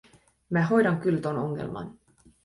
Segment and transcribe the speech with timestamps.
[0.49, 1.99] “Mä hoidan kyl ton ongelman.